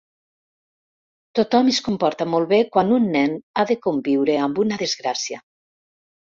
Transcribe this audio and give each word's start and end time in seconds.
Tothom 1.39 1.69
es 1.73 1.81
comporta 1.89 2.27
molt 2.35 2.51
bé 2.55 2.59
quan 2.77 2.95
un 2.97 3.07
nen 3.19 3.37
ha 3.63 3.69
de 3.75 3.79
conviure 3.87 4.41
amb 4.49 4.65
una 4.67 4.83
desgràcia. 4.87 5.45